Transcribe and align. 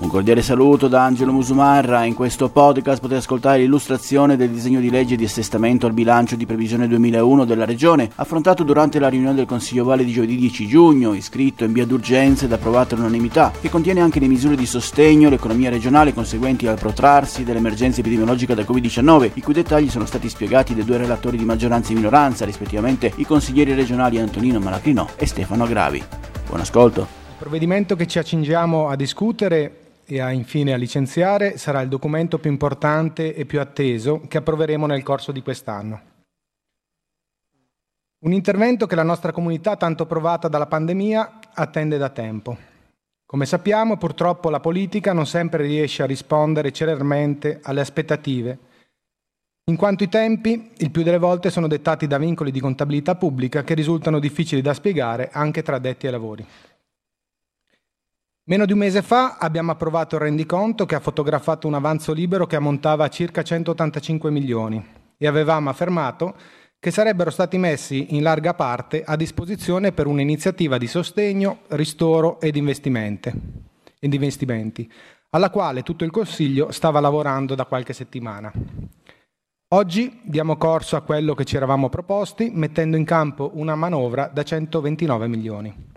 Un 0.00 0.10
cordiale 0.10 0.42
saluto 0.42 0.86
da 0.86 1.02
Angelo 1.02 1.32
Musumarra. 1.32 2.04
In 2.04 2.14
questo 2.14 2.48
podcast 2.50 3.00
potete 3.00 3.18
ascoltare 3.18 3.58
l'illustrazione 3.58 4.36
del 4.36 4.50
disegno 4.50 4.78
di 4.78 4.90
legge 4.90 5.16
di 5.16 5.24
assestamento 5.24 5.86
al 5.86 5.92
bilancio 5.92 6.36
di 6.36 6.46
previsione 6.46 6.86
2001 6.86 7.44
della 7.44 7.64
Regione, 7.64 8.08
affrontato 8.14 8.62
durante 8.62 9.00
la 9.00 9.08
riunione 9.08 9.34
del 9.34 9.46
Consiglio 9.46 9.82
Vale 9.82 10.04
di 10.04 10.12
giovedì 10.12 10.36
10 10.36 10.68
giugno, 10.68 11.14
iscritto 11.14 11.64
in 11.64 11.72
via 11.72 11.84
d'urgenza 11.84 12.44
ed 12.44 12.52
approvato 12.52 12.94
all'unanimità, 12.94 13.50
che 13.60 13.70
contiene 13.70 14.00
anche 14.00 14.20
le 14.20 14.28
misure 14.28 14.54
di 14.54 14.66
sostegno 14.66 15.26
all'economia 15.26 15.68
regionale 15.68 16.14
conseguenti 16.14 16.68
al 16.68 16.78
protrarsi 16.78 17.42
dell'emergenza 17.42 17.98
epidemiologica 17.98 18.54
da 18.54 18.62
Covid-19, 18.62 19.32
i 19.34 19.42
cui 19.42 19.52
dettagli 19.52 19.90
sono 19.90 20.06
stati 20.06 20.28
spiegati 20.28 20.76
dai 20.76 20.84
due 20.84 20.98
relatori 20.98 21.36
di 21.36 21.44
maggioranza 21.44 21.90
e 21.90 21.96
minoranza, 21.96 22.44
rispettivamente 22.44 23.12
i 23.16 23.26
consiglieri 23.26 23.74
regionali 23.74 24.20
Antonino 24.20 24.60
Malacrinò 24.60 25.08
e 25.16 25.26
Stefano 25.26 25.66
Gravi. 25.66 26.00
Buon 26.46 26.60
ascolto. 26.60 27.00
Il 27.00 27.44
provvedimento 27.44 27.96
che 27.96 28.06
ci 28.06 28.20
accingiamo 28.20 28.88
a 28.88 28.94
discutere 28.94 29.86
e 30.10 30.20
a, 30.20 30.30
infine 30.30 30.72
a 30.72 30.78
licenziare 30.78 31.58
sarà 31.58 31.82
il 31.82 31.88
documento 31.90 32.38
più 32.38 32.50
importante 32.50 33.34
e 33.34 33.44
più 33.44 33.60
atteso 33.60 34.22
che 34.26 34.38
approveremo 34.38 34.86
nel 34.86 35.02
corso 35.02 35.32
di 35.32 35.42
quest'anno. 35.42 36.00
Un 38.20 38.32
intervento 38.32 38.86
che 38.86 38.94
la 38.94 39.02
nostra 39.02 39.32
comunità, 39.32 39.76
tanto 39.76 40.06
provata 40.06 40.48
dalla 40.48 40.66
pandemia, 40.66 41.38
attende 41.52 41.98
da 41.98 42.08
tempo. 42.08 42.56
Come 43.26 43.44
sappiamo, 43.44 43.98
purtroppo 43.98 44.48
la 44.48 44.60
politica 44.60 45.12
non 45.12 45.26
sempre 45.26 45.62
riesce 45.62 46.02
a 46.02 46.06
rispondere 46.06 46.72
celermente 46.72 47.60
alle 47.62 47.82
aspettative, 47.82 48.58
in 49.68 49.76
quanto 49.76 50.02
i 50.02 50.08
tempi, 50.08 50.70
il 50.78 50.90
più 50.90 51.02
delle 51.02 51.18
volte, 51.18 51.50
sono 51.50 51.68
dettati 51.68 52.06
da 52.06 52.16
vincoli 52.16 52.50
di 52.50 52.58
contabilità 52.58 53.16
pubblica 53.16 53.64
che 53.64 53.74
risultano 53.74 54.18
difficili 54.18 54.62
da 54.62 54.72
spiegare 54.72 55.28
anche 55.30 55.62
tra 55.62 55.76
addetti 55.76 56.06
ai 56.06 56.12
lavori. 56.12 56.46
Meno 58.48 58.64
di 58.64 58.72
un 58.72 58.78
mese 58.78 59.02
fa 59.02 59.36
abbiamo 59.38 59.72
approvato 59.72 60.14
il 60.14 60.22
rendiconto 60.22 60.86
che 60.86 60.94
ha 60.94 61.00
fotografato 61.00 61.66
un 61.66 61.74
avanzo 61.74 62.14
libero 62.14 62.46
che 62.46 62.56
ammontava 62.56 63.04
a 63.04 63.08
circa 63.08 63.42
185 63.42 64.30
milioni 64.30 64.82
e 65.18 65.26
avevamo 65.26 65.68
affermato 65.68 66.34
che 66.80 66.90
sarebbero 66.90 67.28
stati 67.28 67.58
messi 67.58 68.14
in 68.16 68.22
larga 68.22 68.54
parte 68.54 69.04
a 69.04 69.16
disposizione 69.16 69.92
per 69.92 70.06
un'iniziativa 70.06 70.78
di 70.78 70.86
sostegno, 70.86 71.58
ristoro 71.68 72.40
ed 72.40 72.56
investimenti, 72.56 73.30
alla 75.28 75.50
quale 75.50 75.82
tutto 75.82 76.04
il 76.04 76.10
Consiglio 76.10 76.72
stava 76.72 77.00
lavorando 77.00 77.54
da 77.54 77.66
qualche 77.66 77.92
settimana. 77.92 78.50
Oggi 79.74 80.20
diamo 80.24 80.56
corso 80.56 80.96
a 80.96 81.02
quello 81.02 81.34
che 81.34 81.44
ci 81.44 81.56
eravamo 81.56 81.90
proposti, 81.90 82.50
mettendo 82.50 82.96
in 82.96 83.04
campo 83.04 83.50
una 83.56 83.74
manovra 83.74 84.30
da 84.32 84.42
129 84.42 85.28
milioni. 85.28 85.96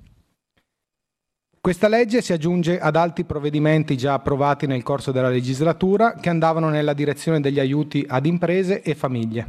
Questa 1.61 1.87
legge 1.87 2.23
si 2.23 2.33
aggiunge 2.33 2.79
ad 2.79 2.95
altri 2.95 3.23
provvedimenti 3.23 3.95
già 3.95 4.13
approvati 4.13 4.65
nel 4.65 4.81
corso 4.81 5.11
della 5.11 5.29
legislatura 5.29 6.15
che 6.15 6.29
andavano 6.29 6.69
nella 6.69 6.93
direzione 6.93 7.39
degli 7.39 7.59
aiuti 7.59 8.03
ad 8.07 8.25
imprese 8.25 8.81
e 8.81 8.95
famiglie. 8.95 9.45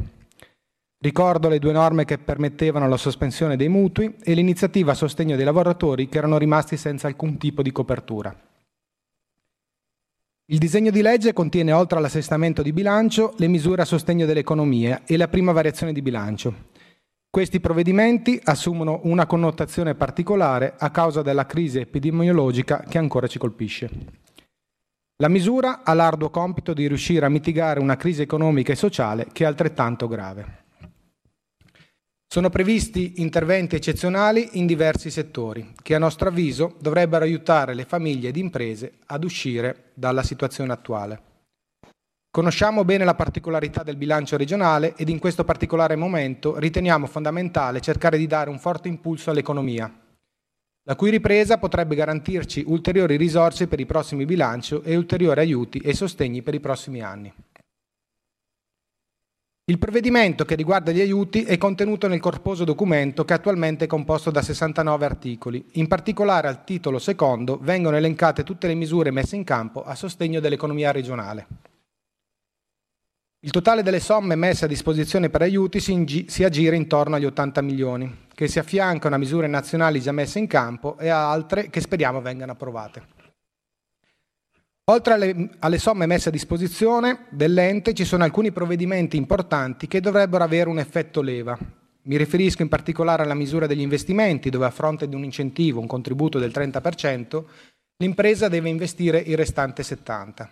Ricordo 0.99 1.49
le 1.49 1.57
due 1.57 1.71
norme 1.71 2.05
che 2.05 2.19
permettevano 2.19 2.87
la 2.87 2.97
sospensione 2.97 3.57
dei 3.57 3.67
mutui 3.67 4.15
e 4.21 4.35
l'iniziativa 4.35 4.91
a 4.91 4.95
sostegno 4.95 5.35
dei 5.35 5.43
lavoratori 5.43 6.07
che 6.07 6.19
erano 6.19 6.37
rimasti 6.37 6.77
senza 6.77 7.07
alcun 7.07 7.39
tipo 7.39 7.63
di 7.63 7.71
copertura. 7.71 8.31
Il 10.45 10.59
disegno 10.59 10.91
di 10.91 11.01
legge 11.01 11.33
contiene, 11.33 11.71
oltre 11.71 11.97
all'assestamento 11.97 12.61
di 12.61 12.73
bilancio, 12.73 13.33
le 13.37 13.47
misure 13.47 13.81
a 13.81 13.85
sostegno 13.85 14.27
dell'economia 14.27 15.01
e 15.03 15.17
la 15.17 15.27
prima 15.27 15.51
variazione 15.51 15.91
di 15.91 16.03
bilancio. 16.03 16.53
Questi 17.33 17.59
provvedimenti 17.59 18.39
assumono 18.43 18.99
una 19.05 19.25
connotazione 19.25 19.95
particolare 19.95 20.75
a 20.77 20.91
causa 20.91 21.23
della 21.23 21.47
crisi 21.47 21.79
epidemiologica 21.79 22.85
che 22.87 22.99
ancora 22.99 23.25
ci 23.25 23.39
colpisce. 23.39 23.89
La 25.15 25.29
misura 25.29 25.81
ha 25.83 25.95
l'arduo 25.95 26.29
compito 26.29 26.73
di 26.73 26.87
riuscire 26.87 27.25
a 27.25 27.29
mitigare 27.29 27.79
una 27.79 27.95
crisi 27.95 28.21
economica 28.21 28.71
e 28.71 28.75
sociale 28.75 29.29
che 29.31 29.45
è 29.45 29.47
altrettanto 29.47 30.07
grave. 30.07 30.65
Sono 32.27 32.51
previsti 32.51 33.13
interventi 33.15 33.75
eccezionali 33.75 34.49
in 34.59 34.67
diversi 34.67 35.09
settori 35.09 35.73
che 35.81 35.95
a 35.95 35.99
nostro 35.99 36.29
avviso 36.29 36.75
dovrebbero 36.79 37.25
aiutare 37.25 37.73
le 37.73 37.85
famiglie 37.85 38.29
ed 38.29 38.37
imprese 38.37 38.99
ad 39.07 39.23
uscire 39.23 39.85
dalla 39.95 40.21
situazione 40.21 40.71
attuale. 40.71 41.32
Conosciamo 42.33 42.83
bene 42.83 43.05
la 43.05 43.13
particolarità 43.13 43.83
del 43.83 43.95
bilancio 43.95 44.37
regionale 44.37 44.95
ed 44.95 45.07
in 45.09 45.19
questo 45.19 45.43
particolare 45.43 45.95
momento 45.95 46.57
riteniamo 46.57 47.05
fondamentale 47.05 47.79
cercare 47.79 48.17
di 48.17 48.25
dare 48.25 48.49
un 48.49 48.57
forte 48.57 48.87
impulso 48.87 49.29
all'economia, 49.29 49.87
la 50.81 50.95
cui 50.95 51.11
ripresa 51.11 51.59
potrebbe 51.59 51.93
garantirci 51.93 52.63
ulteriori 52.65 53.17
risorse 53.17 53.67
per 53.67 53.79
i 53.79 53.85
prossimi 53.85 54.25
bilanci 54.25 54.81
e 54.83 54.95
ulteriori 54.95 55.41
aiuti 55.41 55.77
e 55.77 55.93
sostegni 55.93 56.41
per 56.41 56.55
i 56.55 56.59
prossimi 56.59 57.01
anni. 57.01 57.31
Il 59.65 59.77
provvedimento 59.77 60.43
che 60.43 60.55
riguarda 60.55 60.91
gli 60.91 61.01
aiuti 61.01 61.43
è 61.43 61.59
contenuto 61.59 62.07
nel 62.07 62.19
corposo 62.19 62.63
documento 62.63 63.25
che 63.25 63.33
attualmente 63.33 63.85
è 63.85 63.87
composto 63.87 64.31
da 64.31 64.41
69 64.41 65.05
articoli. 65.05 65.63
In 65.73 65.87
particolare 65.87 66.47
al 66.47 66.63
titolo 66.63 66.97
secondo 66.97 67.59
vengono 67.61 67.95
elencate 67.95 68.43
tutte 68.43 68.65
le 68.65 68.73
misure 68.73 69.11
messe 69.11 69.35
in 69.35 69.43
campo 69.43 69.83
a 69.83 69.93
sostegno 69.93 70.39
dell'economia 70.39 70.91
regionale. 70.91 71.72
Il 73.45 73.51
totale 73.51 73.83
delle 73.83 73.99
somme 73.99 74.35
messe 74.35 74.63
a 74.63 74.69
disposizione 74.69 75.29
per 75.29 75.41
aiuti 75.41 75.81
si, 75.81 76.25
si 76.29 76.45
aggira 76.45 76.77
intorno 76.77 77.17
agli 77.17 77.25
80 77.25 77.61
milioni, 77.61 78.19
che 78.33 78.47
si 78.47 78.57
affiancano 78.57 79.15
a 79.15 79.17
misure 79.17 79.47
nazionali 79.47 79.99
già 79.99 80.13
messe 80.13 80.39
in 80.39 80.47
campo 80.47 80.97
e 80.97 81.09
a 81.09 81.29
altre 81.29 81.69
che 81.69 81.81
speriamo 81.81 82.21
vengano 82.21 82.53
approvate. 82.53 83.05
Oltre 84.85 85.13
alle, 85.13 85.49
alle, 85.59 85.77
somme 85.77 86.05
messe 86.05 86.29
a 86.29 86.31
disposizione 86.31 87.25
dell'ente 87.31 87.93
ci 87.93 88.05
sono 88.05 88.23
alcuni 88.23 88.53
provvedimenti 88.53 89.17
importanti 89.17 89.87
che 89.87 89.99
dovrebbero 89.99 90.45
avere 90.45 90.69
un 90.69 90.79
effetto 90.79 91.21
leva. 91.21 91.57
Mi 92.03 92.15
riferisco 92.15 92.61
in 92.61 92.69
particolare 92.69 93.23
alla 93.23 93.33
misura 93.33 93.67
degli 93.67 93.81
investimenti, 93.81 94.49
dove 94.49 94.67
a 94.67 94.71
fronte 94.71 95.09
di 95.09 95.15
un 95.15 95.23
incentivo, 95.25 95.81
un 95.81 95.87
contributo 95.87 96.39
del 96.39 96.51
30%, 96.51 97.43
l'impresa 97.97 98.47
deve 98.47 98.69
investire 98.69 99.17
il 99.17 99.35
restante 99.35 99.83
70% 99.83 100.47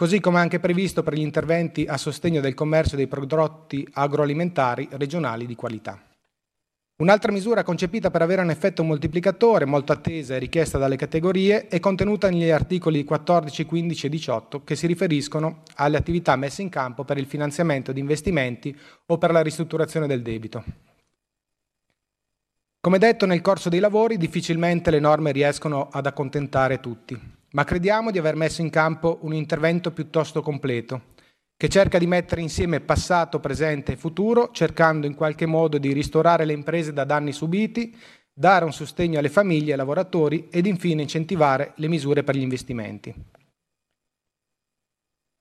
così 0.00 0.18
come 0.18 0.38
anche 0.38 0.60
previsto 0.60 1.02
per 1.02 1.12
gli 1.12 1.20
interventi 1.20 1.84
a 1.86 1.98
sostegno 1.98 2.40
del 2.40 2.54
commercio 2.54 2.96
dei 2.96 3.06
prodotti 3.06 3.86
agroalimentari 3.92 4.88
regionali 4.92 5.44
di 5.44 5.54
qualità. 5.54 6.02
Un'altra 7.02 7.30
misura 7.30 7.62
concepita 7.62 8.10
per 8.10 8.22
avere 8.22 8.40
un 8.40 8.48
effetto 8.48 8.82
moltiplicatore, 8.82 9.66
molto 9.66 9.92
attesa 9.92 10.34
e 10.34 10.38
richiesta 10.38 10.78
dalle 10.78 10.96
categorie, 10.96 11.68
è 11.68 11.80
contenuta 11.80 12.30
negli 12.30 12.48
articoli 12.48 13.04
14, 13.04 13.66
15 13.66 14.06
e 14.06 14.08
18 14.08 14.64
che 14.64 14.74
si 14.74 14.86
riferiscono 14.86 15.64
alle 15.74 15.98
attività 15.98 16.34
messe 16.34 16.62
in 16.62 16.70
campo 16.70 17.04
per 17.04 17.18
il 17.18 17.26
finanziamento 17.26 17.92
di 17.92 18.00
investimenti 18.00 18.74
o 19.04 19.18
per 19.18 19.32
la 19.32 19.42
ristrutturazione 19.42 20.06
del 20.06 20.22
debito. 20.22 20.64
Come 22.80 22.96
detto 22.96 23.26
nel 23.26 23.42
corso 23.42 23.68
dei 23.68 23.80
lavori, 23.80 24.16
difficilmente 24.16 24.90
le 24.90 24.98
norme 24.98 25.30
riescono 25.30 25.90
ad 25.92 26.06
accontentare 26.06 26.80
tutti 26.80 27.38
ma 27.52 27.64
crediamo 27.64 28.10
di 28.10 28.18
aver 28.18 28.36
messo 28.36 28.60
in 28.60 28.70
campo 28.70 29.18
un 29.22 29.34
intervento 29.34 29.90
piuttosto 29.92 30.42
completo, 30.42 31.14
che 31.56 31.68
cerca 31.68 31.98
di 31.98 32.06
mettere 32.06 32.40
insieme 32.40 32.80
passato, 32.80 33.40
presente 33.40 33.92
e 33.92 33.96
futuro, 33.96 34.50
cercando 34.52 35.06
in 35.06 35.14
qualche 35.14 35.46
modo 35.46 35.78
di 35.78 35.92
ristorare 35.92 36.44
le 36.44 36.52
imprese 36.52 36.92
da 36.92 37.04
danni 37.04 37.32
subiti, 37.32 37.94
dare 38.32 38.64
un 38.64 38.72
sostegno 38.72 39.18
alle 39.18 39.28
famiglie 39.28 39.70
e 39.70 39.72
ai 39.72 39.78
lavoratori 39.78 40.48
ed 40.50 40.66
infine 40.66 41.02
incentivare 41.02 41.72
le 41.76 41.88
misure 41.88 42.22
per 42.22 42.36
gli 42.36 42.42
investimenti. 42.42 43.14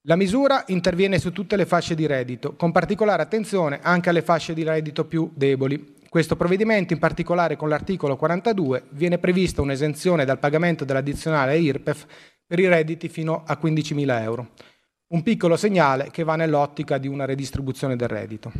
La 0.03 0.15
misura 0.15 0.63
interviene 0.67 1.19
su 1.19 1.31
tutte 1.31 1.55
le 1.55 1.65
fasce 1.65 1.93
di 1.93 2.07
reddito, 2.07 2.55
con 2.55 2.71
particolare 2.71 3.21
attenzione 3.21 3.79
anche 3.81 4.09
alle 4.09 4.21
fasce 4.21 4.53
di 4.53 4.63
reddito 4.63 5.05
più 5.05 5.31
deboli, 5.35 5.97
questo 6.09 6.35
provvedimento, 6.35 6.93
in 6.93 6.99
particolare 6.99 7.55
con 7.55 7.69
l'articolo 7.69 8.15
42, 8.15 8.85
viene 8.89 9.19
prevista 9.19 9.61
un'esenzione 9.61 10.25
dal 10.25 10.39
pagamento 10.39 10.83
dell'addizionale 10.83 11.59
IRPEF 11.59 12.05
per 12.47 12.57
i 12.57 12.67
redditi 12.67 13.07
fino 13.09 13.43
a 13.45 13.59
15.000 13.61 14.21
euro. 14.23 14.49
Un 15.09 15.21
piccolo 15.21 15.55
segnale 15.55 16.09
che 16.11 16.23
va 16.23 16.35
nell'ottica 16.35 16.97
di 16.97 17.07
una 17.07 17.25
redistribuzione 17.25 17.95
del 17.95 18.07
reddito. 18.07 18.51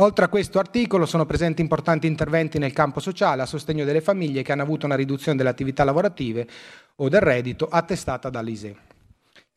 Oltre 0.00 0.24
a 0.24 0.28
questo 0.28 0.58
articolo 0.58 1.04
sono 1.04 1.26
presenti 1.26 1.60
importanti 1.60 2.06
interventi 2.06 2.58
nel 2.58 2.72
campo 2.72 3.00
sociale 3.00 3.42
a 3.42 3.46
sostegno 3.46 3.84
delle 3.84 4.00
famiglie 4.00 4.42
che 4.42 4.52
hanno 4.52 4.62
avuto 4.62 4.86
una 4.86 4.94
riduzione 4.94 5.36
delle 5.36 5.50
attività 5.50 5.84
lavorative 5.84 6.48
o 6.96 7.08
del 7.08 7.20
reddito 7.20 7.68
attestata 7.68 8.30
dall'ISE. 8.30 8.87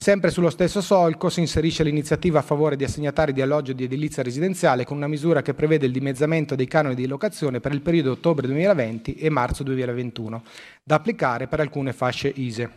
Sempre 0.03 0.31
sullo 0.31 0.49
stesso 0.49 0.81
solco 0.81 1.29
si 1.29 1.41
inserisce 1.41 1.83
l'iniziativa 1.83 2.39
a 2.39 2.41
favore 2.41 2.75
di 2.75 2.83
assegnatari 2.83 3.33
di 3.33 3.41
alloggio 3.43 3.71
di 3.73 3.83
edilizia 3.83 4.23
residenziale 4.23 4.83
con 4.83 4.97
una 4.97 5.05
misura 5.05 5.43
che 5.43 5.53
prevede 5.53 5.85
il 5.85 5.91
dimezzamento 5.91 6.55
dei 6.55 6.65
canoni 6.65 6.95
di 6.95 7.05
locazione 7.05 7.59
per 7.59 7.71
il 7.71 7.81
periodo 7.81 8.13
ottobre 8.13 8.47
2020 8.47 9.13
e 9.13 9.29
marzo 9.29 9.61
2021, 9.61 10.41
da 10.83 10.95
applicare 10.95 11.45
per 11.45 11.59
alcune 11.59 11.93
fasce 11.93 12.33
ISE. 12.35 12.71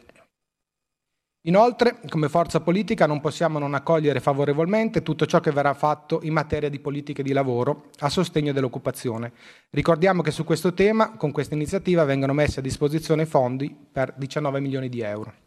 Inoltre, 1.47 2.00
come 2.11 2.29
forza 2.29 2.61
politica 2.61 3.06
non 3.06 3.23
possiamo 3.23 3.59
non 3.59 3.73
accogliere 3.73 4.21
favorevolmente 4.21 5.03
tutto 5.03 5.25
ciò 5.25 5.41
che 5.41 5.50
verrà 5.50 5.73
fatto 5.73 6.21
in 6.25 6.35
materia 6.35 6.69
di 6.69 6.79
politiche 6.79 7.23
di 7.23 7.32
lavoro 7.32 7.88
a 8.00 8.11
sostegno 8.11 8.53
dell'occupazione. 8.53 9.32
Ricordiamo 9.71 10.21
che 10.21 10.31
su 10.31 10.44
questo 10.44 10.75
tema, 10.75 11.17
con 11.17 11.32
questa 11.32 11.55
iniziativa, 11.55 12.05
vengono 12.05 12.35
messi 12.35 12.59
a 12.59 12.62
disposizione 12.62 13.25
fondi 13.25 13.75
per 13.91 14.12
19 14.15 14.61
milioni 14.61 14.91
di 14.91 15.00
euro. 15.00 15.44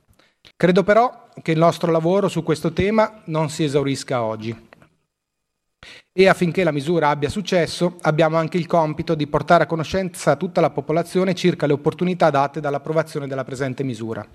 Credo 0.56 0.84
però 0.84 1.28
che 1.42 1.52
il 1.52 1.58
nostro 1.58 1.92
lavoro 1.92 2.28
su 2.28 2.44
questo 2.44 2.72
tema 2.72 3.22
non 3.26 3.50
si 3.50 3.64
esaurisca 3.64 4.24
oggi. 4.24 4.66
E 6.12 6.28
affinché 6.28 6.64
la 6.64 6.72
misura 6.72 7.10
abbia 7.10 7.30
successo, 7.30 7.98
abbiamo 8.02 8.38
anche 8.38 8.58
il 8.58 8.66
compito 8.66 9.14
di 9.14 9.28
portare 9.28 9.64
a 9.64 9.68
conoscenza 9.68 10.36
tutta 10.36 10.62
la 10.62 10.72
popolazione 10.72 11.36
circa 11.36 11.68
le 11.68 11.74
opportunità 11.74 12.30
date 12.32 12.60
dall'approvazione 12.60 13.28
della 13.28 13.44
presente 13.44 13.84
misura. 13.84 14.26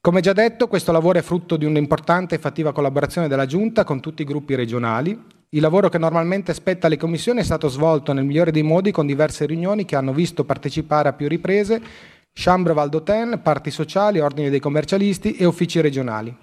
Come 0.00 0.20
già 0.20 0.32
detto, 0.32 0.68
questo 0.68 0.92
lavoro 0.92 1.18
è 1.18 1.22
frutto 1.22 1.56
di 1.56 1.64
un'importante 1.64 2.34
e 2.34 2.38
fattiva 2.38 2.72
collaborazione 2.72 3.26
della 3.26 3.46
Giunta 3.46 3.84
con 3.84 4.00
tutti 4.00 4.22
i 4.22 4.26
gruppi 4.26 4.54
regionali. 4.54 5.18
Il 5.48 5.60
lavoro 5.60 5.88
che 5.88 5.98
normalmente 5.98 6.52
spetta 6.52 6.88
alle 6.88 6.98
commissioni 6.98 7.40
è 7.40 7.42
stato 7.42 7.68
svolto 7.68 8.12
nel 8.12 8.24
migliore 8.24 8.50
dei 8.50 8.62
modi 8.62 8.92
con 8.92 9.06
diverse 9.06 9.46
riunioni 9.46 9.84
che 9.84 9.96
hanno 9.96 10.12
visto 10.12 10.44
partecipare 10.44 11.08
a 11.08 11.14
più 11.14 11.26
riprese 11.26 11.80
Chambre 12.36 12.74
Valdoten, 12.74 13.40
parti 13.42 13.70
sociali, 13.70 14.18
ordini 14.18 14.50
dei 14.50 14.58
commercialisti 14.58 15.36
e 15.36 15.44
uffici 15.44 15.80
regionali. 15.80 16.36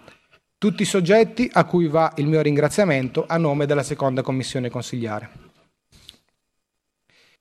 Tutti 0.57 0.83
i 0.83 0.85
soggetti 0.85 1.49
a 1.51 1.65
cui 1.65 1.87
va 1.87 2.13
il 2.15 2.27
mio 2.27 2.41
ringraziamento 2.41 3.25
a 3.27 3.37
nome 3.37 3.65
della 3.65 3.83
seconda 3.83 4.21
commissione 4.21 4.69
consigliare. 4.69 5.29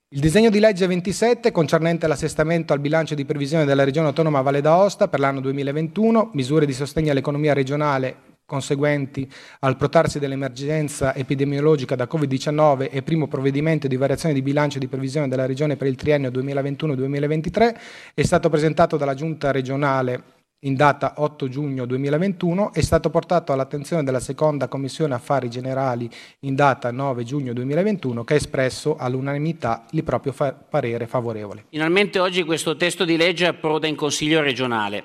Il 0.08 0.18
disegno 0.18 0.50
di 0.50 0.58
legge 0.58 0.88
27 0.88 1.52
concernente 1.52 2.08
l'assestamento 2.08 2.72
al 2.72 2.80
bilancio 2.80 3.14
di 3.14 3.24
previsione 3.24 3.64
della 3.64 3.84
Regione 3.84 4.08
Autonoma 4.08 4.40
Valle 4.40 4.60
d'Aosta 4.60 5.06
per 5.06 5.20
l'anno 5.20 5.40
2021, 5.40 6.30
misure 6.32 6.66
di 6.66 6.72
sostegno 6.72 7.12
all'economia 7.12 7.52
regionale 7.52 8.16
conseguenti 8.50 9.30
al 9.60 9.76
protarsi 9.76 10.18
dell'emergenza 10.18 11.14
epidemiologica 11.14 11.94
da 11.94 12.08
Covid-19 12.10 12.88
e 12.90 13.02
primo 13.02 13.28
provvedimento 13.28 13.86
di 13.86 13.94
variazione 13.94 14.34
di 14.34 14.42
bilancio 14.42 14.80
di 14.80 14.88
previsione 14.88 15.28
della 15.28 15.46
Regione 15.46 15.76
per 15.76 15.86
il 15.86 15.94
triennio 15.94 16.30
2021-2023 16.30 17.76
è 18.12 18.22
stato 18.22 18.48
presentato 18.48 18.96
dalla 18.96 19.14
Giunta 19.14 19.52
regionale 19.52 20.38
in 20.64 20.74
data 20.74 21.14
8 21.16 21.48
giugno 21.48 21.86
2021, 21.86 22.74
è 22.74 22.82
stato 22.82 23.08
portato 23.08 23.52
all'attenzione 23.52 24.02
della 24.04 24.20
seconda 24.20 24.68
Commissione 24.68 25.14
Affari 25.14 25.48
Generali 25.48 26.10
in 26.40 26.54
data 26.54 26.90
9 26.90 27.24
giugno 27.24 27.52
2021 27.54 28.24
che 28.24 28.34
ha 28.34 28.36
espresso 28.36 28.96
all'unanimità 28.96 29.86
il 29.92 30.04
proprio 30.04 30.32
fa- 30.32 30.52
parere 30.52 31.06
favorevole. 31.06 31.64
Finalmente 31.70 32.18
oggi 32.18 32.42
questo 32.42 32.76
testo 32.76 33.06
di 33.06 33.16
legge 33.16 33.46
approda 33.46 33.86
in 33.86 33.96
Consiglio 33.96 34.42
regionale. 34.42 35.04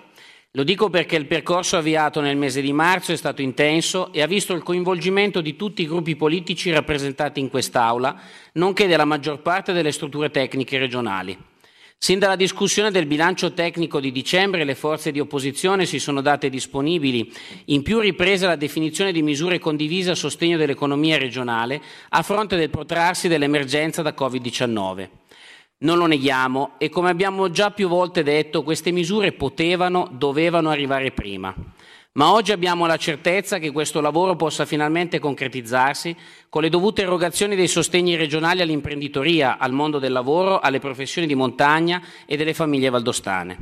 Lo 0.55 0.63
dico 0.63 0.89
perché 0.89 1.17
il 1.17 1.25
percorso 1.25 1.75
avviato 1.75 2.21
nel 2.21 2.37
mese 2.37 2.61
di 2.61 2.71
marzo 2.71 3.11
è 3.11 3.17
stato 3.17 3.41
intenso 3.41 4.13
e 4.13 4.21
ha 4.21 4.25
visto 4.25 4.53
il 4.53 4.63
coinvolgimento 4.63 5.41
di 5.41 5.57
tutti 5.57 5.81
i 5.81 5.85
gruppi 5.85 6.15
politici 6.15 6.71
rappresentati 6.71 7.41
in 7.41 7.49
quest'Aula, 7.49 8.17
nonché 8.53 8.87
della 8.87 9.03
maggior 9.03 9.41
parte 9.41 9.73
delle 9.73 9.91
strutture 9.91 10.31
tecniche 10.31 10.77
regionali. 10.77 11.37
Sin 11.97 12.19
dalla 12.19 12.37
discussione 12.37 12.89
del 12.89 13.05
bilancio 13.05 13.51
tecnico 13.51 13.99
di 13.99 14.13
dicembre 14.13 14.63
le 14.63 14.75
forze 14.75 15.11
di 15.11 15.19
opposizione 15.19 15.85
si 15.85 15.99
sono 15.99 16.21
date 16.21 16.49
disponibili 16.49 17.29
in 17.65 17.83
più 17.83 17.99
riprese 17.99 18.45
alla 18.45 18.55
definizione 18.55 19.11
di 19.11 19.21
misure 19.21 19.59
condivise 19.59 20.11
a 20.11 20.15
sostegno 20.15 20.55
dell'economia 20.55 21.17
regionale 21.17 21.81
a 22.09 22.21
fronte 22.21 22.55
del 22.55 22.69
protrarsi 22.69 23.27
dell'emergenza 23.27 24.01
da 24.01 24.15
Covid-19. 24.17 25.24
Non 25.77 25.97
lo 25.97 26.05
neghiamo 26.05 26.75
e 26.77 26.87
come 26.87 27.09
abbiamo 27.09 27.51
già 27.51 27.71
più 27.71 27.89
volte 27.89 28.23
detto 28.23 28.63
queste 28.63 28.91
misure 28.91 29.33
potevano, 29.33 30.07
dovevano 30.09 30.69
arrivare 30.69 31.11
prima. 31.11 31.53
Ma 32.13 32.31
oggi 32.31 32.53
abbiamo 32.53 32.85
la 32.85 32.95
certezza 32.95 33.59
che 33.59 33.73
questo 33.73 33.99
lavoro 33.99 34.37
possa 34.37 34.63
finalmente 34.65 35.19
concretizzarsi 35.19 36.15
con 36.47 36.61
le 36.61 36.69
dovute 36.69 37.01
erogazioni 37.01 37.57
dei 37.57 37.67
sostegni 37.67 38.15
regionali 38.15 38.61
all'imprenditoria, 38.61 39.57
al 39.57 39.73
mondo 39.73 39.99
del 39.99 40.13
lavoro, 40.13 40.59
alle 40.59 40.79
professioni 40.79 41.27
di 41.27 41.35
montagna 41.35 42.01
e 42.25 42.37
delle 42.37 42.53
famiglie 42.53 42.89
valdostane. 42.89 43.57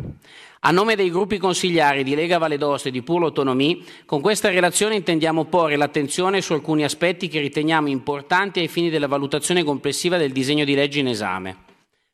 A 0.59 0.69
nome 0.69 0.95
dei 0.95 1.09
gruppi 1.09 1.39
consigliari 1.39 2.03
di 2.03 2.13
Lega 2.13 2.37
Valle 2.37 2.59
d'Oste 2.59 2.89
e 2.89 2.91
di 2.91 3.01
Puro 3.01 3.25
Autonomie, 3.25 3.79
con 4.05 4.21
questa 4.21 4.49
relazione 4.49 4.93
intendiamo 4.93 5.45
porre 5.45 5.77
l'attenzione 5.77 6.41
su 6.41 6.53
alcuni 6.53 6.83
aspetti 6.83 7.27
che 7.27 7.39
riteniamo 7.39 7.87
importanti 7.87 8.59
ai 8.59 8.67
fini 8.67 8.91
della 8.91 9.07
valutazione 9.07 9.63
complessiva 9.63 10.17
del 10.17 10.31
disegno 10.31 10.63
di 10.63 10.75
legge 10.75 10.99
in 10.99 11.07
esame. 11.07 11.71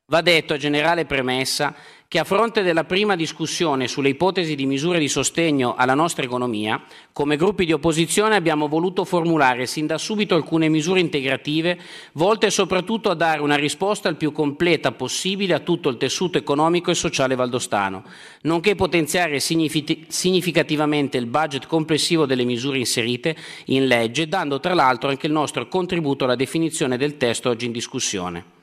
Va 0.09 0.21
detto 0.21 0.53
a 0.53 0.57
generale 0.57 1.05
premessa 1.05 1.75
che 2.07 2.17
a 2.17 2.23
fronte 2.23 2.63
della 2.63 2.85
prima 2.85 3.15
discussione 3.15 3.87
sulle 3.87 4.09
ipotesi 4.09 4.55
di 4.55 4.65
misure 4.65 4.97
di 4.97 5.07
sostegno 5.07 5.75
alla 5.75 5.93
nostra 5.93 6.23
economia, 6.23 6.81
come 7.13 7.35
gruppi 7.35 7.63
di 7.63 7.73
opposizione 7.73 8.35
abbiamo 8.35 8.67
voluto 8.67 9.05
formulare 9.05 9.67
sin 9.67 9.85
da 9.85 9.99
subito 9.99 10.33
alcune 10.33 10.67
misure 10.67 10.99
integrative 10.99 11.77
volte 12.13 12.49
soprattutto 12.49 13.11
a 13.11 13.13
dare 13.13 13.41
una 13.41 13.55
risposta 13.55 14.09
il 14.09 14.15
più 14.15 14.31
completa 14.31 14.91
possibile 14.93 15.53
a 15.53 15.59
tutto 15.59 15.89
il 15.89 15.97
tessuto 15.97 16.39
economico 16.39 16.89
e 16.89 16.95
sociale 16.95 17.35
valdostano, 17.35 18.03
nonché 18.41 18.73
potenziare 18.73 19.39
significativamente 19.39 21.17
il 21.19 21.27
budget 21.27 21.67
complessivo 21.67 22.25
delle 22.25 22.45
misure 22.45 22.79
inserite 22.79 23.35
in 23.65 23.85
legge, 23.85 24.27
dando 24.27 24.59
tra 24.59 24.73
l'altro 24.73 25.09
anche 25.09 25.27
il 25.27 25.33
nostro 25.33 25.67
contributo 25.67 26.23
alla 26.23 26.33
definizione 26.33 26.97
del 26.97 27.17
testo 27.17 27.49
oggi 27.49 27.67
in 27.67 27.71
discussione. 27.71 28.57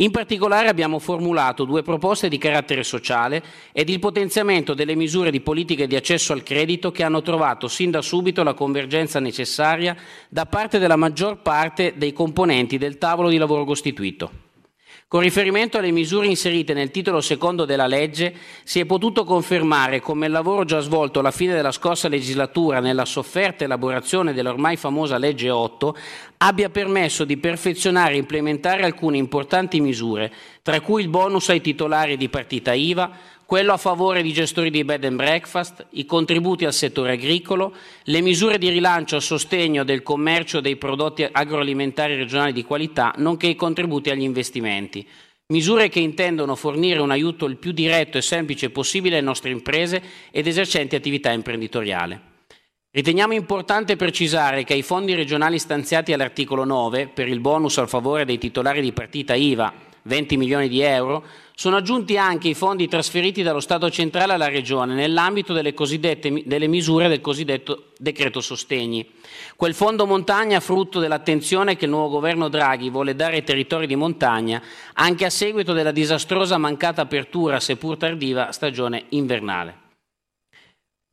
In 0.00 0.12
particolare 0.12 0.68
abbiamo 0.68 1.00
formulato 1.00 1.64
due 1.64 1.82
proposte 1.82 2.28
di 2.28 2.38
carattere 2.38 2.84
sociale 2.84 3.42
ed 3.72 3.88
il 3.88 3.98
potenziamento 3.98 4.72
delle 4.72 4.94
misure 4.94 5.32
di 5.32 5.40
politiche 5.40 5.88
di 5.88 5.96
accesso 5.96 6.32
al 6.32 6.44
credito 6.44 6.92
che 6.92 7.02
hanno 7.02 7.20
trovato 7.20 7.66
sin 7.66 7.90
da 7.90 8.00
subito 8.00 8.44
la 8.44 8.54
convergenza 8.54 9.18
necessaria 9.18 9.96
da 10.28 10.46
parte 10.46 10.78
della 10.78 10.94
maggior 10.94 11.42
parte 11.42 11.94
dei 11.96 12.12
componenti 12.12 12.78
del 12.78 12.96
tavolo 12.96 13.28
di 13.28 13.38
lavoro 13.38 13.64
costituito. 13.64 14.46
Con 15.10 15.20
riferimento 15.20 15.78
alle 15.78 15.90
misure 15.90 16.26
inserite 16.26 16.74
nel 16.74 16.90
titolo 16.90 17.22
secondo 17.22 17.64
della 17.64 17.86
legge, 17.86 18.34
si 18.62 18.78
è 18.78 18.84
potuto 18.84 19.24
confermare 19.24 20.00
come 20.00 20.26
il 20.26 20.32
lavoro 20.32 20.66
già 20.66 20.80
svolto 20.80 21.20
alla 21.20 21.30
fine 21.30 21.54
della 21.54 21.72
scorsa 21.72 22.08
legislatura 22.08 22.80
nella 22.80 23.06
sofferta 23.06 23.64
elaborazione 23.64 24.34
dell'ormai 24.34 24.76
famosa 24.76 25.16
legge 25.16 25.48
8 25.48 25.96
abbia 26.36 26.68
permesso 26.68 27.24
di 27.24 27.38
perfezionare 27.38 28.16
e 28.16 28.18
implementare 28.18 28.84
alcune 28.84 29.16
importanti 29.16 29.80
misure, 29.80 30.30
tra 30.60 30.78
cui 30.82 31.00
il 31.00 31.08
bonus 31.08 31.48
ai 31.48 31.62
titolari 31.62 32.18
di 32.18 32.28
partita 32.28 32.74
IVA, 32.74 33.10
quello 33.48 33.72
a 33.72 33.78
favore 33.78 34.20
di 34.20 34.34
gestori 34.34 34.68
di 34.68 34.84
bed 34.84 35.06
and 35.06 35.16
breakfast, 35.16 35.86
i 35.92 36.04
contributi 36.04 36.66
al 36.66 36.74
settore 36.74 37.12
agricolo, 37.12 37.74
le 38.02 38.20
misure 38.20 38.58
di 38.58 38.68
rilancio 38.68 39.16
a 39.16 39.20
sostegno 39.20 39.84
del 39.84 40.02
commercio 40.02 40.60
dei 40.60 40.76
prodotti 40.76 41.26
agroalimentari 41.26 42.14
regionali 42.14 42.52
di 42.52 42.62
qualità, 42.62 43.14
nonché 43.16 43.46
i 43.46 43.56
contributi 43.56 44.10
agli 44.10 44.20
investimenti. 44.20 45.08
Misure 45.46 45.88
che 45.88 45.98
intendono 45.98 46.56
fornire 46.56 47.00
un 47.00 47.10
aiuto 47.10 47.46
il 47.46 47.56
più 47.56 47.72
diretto 47.72 48.18
e 48.18 48.22
semplice 48.22 48.68
possibile 48.68 49.16
alle 49.16 49.24
nostre 49.24 49.48
imprese 49.48 50.02
ed 50.30 50.46
esercenti 50.46 50.94
attività 50.94 51.30
imprenditoriale. 51.30 52.20
Riteniamo 52.90 53.32
importante 53.32 53.96
precisare 53.96 54.64
che 54.64 54.74
ai 54.74 54.82
fondi 54.82 55.14
regionali 55.14 55.58
stanziati 55.58 56.12
all'articolo 56.12 56.64
9 56.64 57.08
per 57.08 57.26
il 57.26 57.40
bonus 57.40 57.78
al 57.78 57.88
favore 57.88 58.26
dei 58.26 58.36
titolari 58.36 58.82
di 58.82 58.92
partita 58.92 59.34
IVA 59.34 59.86
20 60.02 60.36
milioni 60.36 60.68
di 60.68 60.80
euro, 60.80 61.24
sono 61.54 61.76
aggiunti 61.76 62.16
anche 62.16 62.46
i 62.46 62.54
fondi 62.54 62.86
trasferiti 62.86 63.42
dallo 63.42 63.58
Stato 63.58 63.90
centrale 63.90 64.32
alla 64.32 64.46
Regione 64.46 64.94
nell'ambito 64.94 65.52
delle, 65.52 65.74
delle 66.44 66.66
misure 66.68 67.08
del 67.08 67.20
cosiddetto 67.20 67.86
decreto 67.98 68.40
sostegni. 68.40 69.04
Quel 69.56 69.74
fondo 69.74 70.06
montagna 70.06 70.60
frutto 70.60 71.00
dell'attenzione 71.00 71.76
che 71.76 71.86
il 71.86 71.90
nuovo 71.90 72.10
governo 72.10 72.48
Draghi 72.48 72.90
vuole 72.90 73.16
dare 73.16 73.34
ai 73.34 73.42
territori 73.42 73.88
di 73.88 73.96
montagna 73.96 74.62
anche 74.94 75.24
a 75.24 75.30
seguito 75.30 75.72
della 75.72 75.90
disastrosa 75.90 76.58
mancata 76.58 77.02
apertura, 77.02 77.58
seppur 77.58 77.96
tardiva, 77.96 78.52
stagione 78.52 79.06
invernale. 79.08 79.86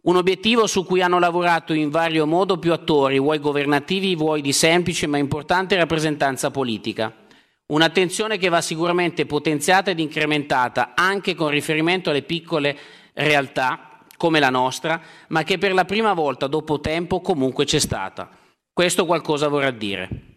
Un 0.03 0.17
obiettivo 0.17 0.67
su 0.67 0.85
cui 0.85 1.01
hanno 1.01 1.17
lavorato 1.17 1.73
in 1.73 1.89
vario 1.89 2.27
modo 2.27 2.59
più 2.59 2.71
attori, 2.71 3.17
vuoi 3.17 3.39
governativi, 3.39 4.15
vuoi 4.15 4.41
di 4.41 4.53
semplice 4.53 5.07
ma 5.07 5.17
importante 5.17 5.75
rappresentanza 5.75 6.51
politica. 6.51 7.24
Un'attenzione 7.67 8.37
che 8.37 8.49
va 8.49 8.61
sicuramente 8.61 9.25
potenziata 9.25 9.89
ed 9.89 9.99
incrementata 9.99 10.93
anche 10.93 11.33
con 11.33 11.49
riferimento 11.49 12.11
alle 12.11 12.21
piccole 12.21 12.77
realtà 13.13 14.01
come 14.17 14.39
la 14.39 14.51
nostra, 14.51 15.01
ma 15.29 15.43
che 15.43 15.57
per 15.57 15.73
la 15.73 15.83
prima 15.83 16.13
volta 16.13 16.45
dopo 16.45 16.79
tempo 16.79 17.21
comunque 17.21 17.65
c'è 17.65 17.79
stata. 17.79 18.29
Questo 18.71 19.07
qualcosa 19.07 19.47
vorrà 19.47 19.71
dire. 19.71 20.33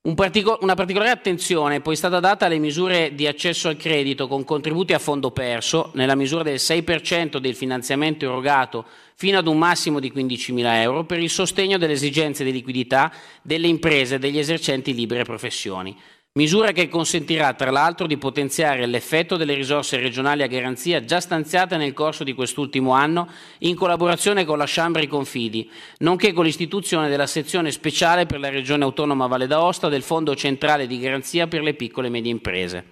Un 0.00 0.14
partico- 0.14 0.58
una 0.62 0.74
particolare 0.74 1.10
attenzione 1.10 1.76
è 1.76 1.80
poi 1.80 1.96
stata 1.96 2.18
data 2.18 2.46
alle 2.46 2.58
misure 2.58 3.14
di 3.14 3.26
accesso 3.26 3.68
al 3.68 3.76
credito 3.76 4.26
con 4.26 4.42
contributi 4.42 4.94
a 4.94 4.98
fondo 4.98 5.32
perso, 5.32 5.90
nella 5.94 6.14
misura 6.14 6.42
del 6.42 6.58
6% 6.58 7.36
del 7.36 7.54
finanziamento 7.54 8.24
erogato 8.24 8.86
fino 9.16 9.36
ad 9.36 9.46
un 9.48 9.58
massimo 9.58 10.00
di 10.00 10.10
15.000 10.14 10.80
euro 10.80 11.04
per 11.04 11.18
il 11.18 11.28
sostegno 11.28 11.76
delle 11.76 11.92
esigenze 11.92 12.42
di 12.42 12.52
liquidità 12.52 13.12
delle 13.42 13.66
imprese 13.66 14.14
e 14.14 14.18
degli 14.18 14.38
esercenti 14.38 14.94
libere 14.94 15.24
professioni 15.24 15.94
misura 16.38 16.70
che 16.70 16.88
consentirà 16.88 17.52
tra 17.54 17.72
l'altro 17.72 18.06
di 18.06 18.16
potenziare 18.16 18.86
l'effetto 18.86 19.36
delle 19.36 19.54
risorse 19.54 19.98
regionali 19.98 20.44
a 20.44 20.46
garanzia 20.46 21.04
già 21.04 21.18
stanziate 21.18 21.76
nel 21.76 21.92
corso 21.92 22.22
di 22.22 22.32
quest'ultimo 22.32 22.92
anno 22.92 23.28
in 23.58 23.74
collaborazione 23.74 24.44
con 24.44 24.56
la 24.56 24.64
Chambri 24.64 25.08
Confidi, 25.08 25.68
nonché 25.98 26.32
con 26.32 26.44
l'istituzione 26.44 27.08
della 27.08 27.26
sezione 27.26 27.72
speciale 27.72 28.26
per 28.26 28.38
la 28.38 28.50
Regione 28.50 28.84
Autonoma 28.84 29.26
Valle 29.26 29.48
d'Aosta 29.48 29.88
del 29.88 30.02
Fondo 30.02 30.36
Centrale 30.36 30.86
di 30.86 31.00
Garanzia 31.00 31.48
per 31.48 31.62
le 31.62 31.74
piccole 31.74 32.06
e 32.06 32.10
medie 32.10 32.30
imprese. 32.30 32.84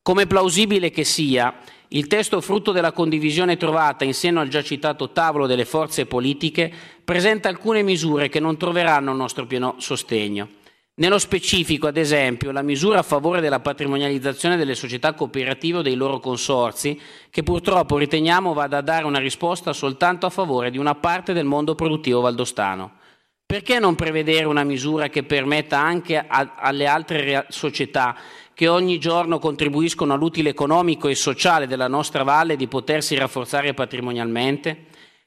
Come 0.00 0.26
plausibile 0.26 0.90
che 0.90 1.04
sia, 1.04 1.54
il 1.88 2.06
testo 2.06 2.40
frutto 2.40 2.72
della 2.72 2.92
condivisione 2.92 3.58
trovata 3.58 4.04
in 4.04 4.14
seno 4.14 4.40
al 4.40 4.48
già 4.48 4.62
citato 4.62 5.10
tavolo 5.10 5.46
delle 5.46 5.66
forze 5.66 6.06
politiche 6.06 6.72
presenta 7.04 7.50
alcune 7.50 7.82
misure 7.82 8.30
che 8.30 8.40
non 8.40 8.56
troveranno 8.56 9.10
il 9.10 9.18
nostro 9.18 9.44
pieno 9.44 9.74
sostegno. 9.76 10.60
Nello 11.02 11.18
specifico, 11.18 11.88
ad 11.88 11.96
esempio, 11.96 12.52
la 12.52 12.62
misura 12.62 13.00
a 13.00 13.02
favore 13.02 13.40
della 13.40 13.58
patrimonializzazione 13.58 14.56
delle 14.56 14.76
società 14.76 15.14
cooperative 15.14 15.78
o 15.78 15.82
dei 15.82 15.96
loro 15.96 16.20
consorzi, 16.20 16.96
che 17.28 17.42
purtroppo 17.42 17.98
riteniamo 17.98 18.52
vada 18.52 18.76
a 18.76 18.82
dare 18.82 19.04
una 19.04 19.18
risposta 19.18 19.72
soltanto 19.72 20.26
a 20.26 20.30
favore 20.30 20.70
di 20.70 20.78
una 20.78 20.94
parte 20.94 21.32
del 21.32 21.44
mondo 21.44 21.74
produttivo 21.74 22.20
valdostano. 22.20 22.98
Perché 23.44 23.80
non 23.80 23.96
prevedere 23.96 24.44
una 24.44 24.62
misura 24.62 25.08
che 25.08 25.24
permetta 25.24 25.76
anche 25.76 26.16
a, 26.18 26.54
alle 26.56 26.86
altre 26.86 27.46
società 27.48 28.16
che 28.54 28.68
ogni 28.68 29.00
giorno 29.00 29.40
contribuiscono 29.40 30.12
all'utile 30.12 30.50
economico 30.50 31.08
e 31.08 31.16
sociale 31.16 31.66
della 31.66 31.88
nostra 31.88 32.22
valle 32.22 32.54
di 32.54 32.68
potersi 32.68 33.16
rafforzare 33.16 33.74
patrimonialmente? 33.74 34.86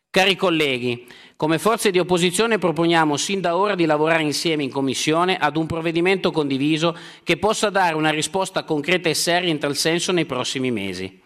Cari 0.09 0.37
colleghi, 0.37 1.05
come 1.37 1.59
forze 1.59 1.91
di 1.91 1.99
opposizione 1.99 2.57
proponiamo 2.57 3.17
sin 3.17 3.41
da 3.41 3.57
ora 3.57 3.75
di 3.75 3.85
lavorare 3.85 4.23
insieme 4.23 4.63
in 4.63 4.71
Commissione 4.71 5.37
ad 5.37 5.57
un 5.57 5.65
provvedimento 5.65 6.31
condiviso 6.31 6.95
che 7.23 7.35
possa 7.35 7.69
dare 7.69 7.95
una 7.95 8.09
risposta 8.09 8.63
concreta 8.63 9.09
e 9.09 9.13
seria 9.13 9.49
in 9.49 9.59
tal 9.59 9.75
senso 9.75 10.13
nei 10.13 10.25
prossimi 10.25 10.71
mesi. 10.71 11.21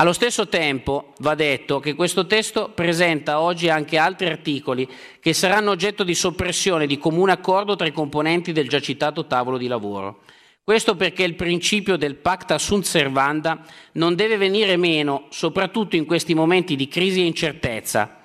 Allo 0.00 0.12
stesso 0.12 0.48
tempo 0.48 1.12
va 1.18 1.36
detto 1.36 1.78
che 1.78 1.94
questo 1.94 2.26
testo 2.26 2.70
presenta 2.74 3.40
oggi 3.40 3.68
anche 3.68 3.96
altri 3.96 4.26
articoli 4.26 4.88
che 5.20 5.32
saranno 5.32 5.70
oggetto 5.70 6.02
di 6.02 6.14
soppressione 6.14 6.86
di 6.86 6.98
comune 6.98 7.32
accordo 7.32 7.76
tra 7.76 7.86
i 7.86 7.92
componenti 7.92 8.52
del 8.52 8.68
già 8.68 8.80
citato 8.80 9.26
tavolo 9.26 9.56
di 9.56 9.66
lavoro. 9.68 10.22
Questo 10.64 10.96
perché 10.96 11.22
il 11.22 11.34
principio 11.34 11.96
del 11.96 12.16
pacta 12.16 12.58
sunt 12.58 12.84
servanda 12.84 13.64
non 13.92 14.14
deve 14.14 14.36
venire 14.36 14.76
meno, 14.76 15.26
soprattutto 15.30 15.96
in 15.96 16.06
questi 16.06 16.34
momenti 16.34 16.76
di 16.76 16.88
crisi 16.88 17.20
e 17.20 17.26
incertezza. 17.26 18.17